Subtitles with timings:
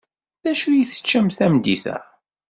[0.43, 1.97] D acu ay teččamt tameddit-a?